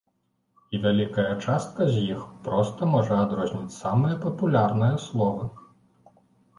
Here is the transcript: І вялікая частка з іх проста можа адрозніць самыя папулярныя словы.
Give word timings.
І 0.77 0.79
вялікая 0.85 1.25
частка 1.45 1.81
з 1.91 2.07
іх 2.15 2.25
проста 2.49 2.91
можа 2.97 3.21
адрозніць 3.27 3.79
самыя 3.81 4.21
папулярныя 4.27 4.95
словы. 5.09 5.43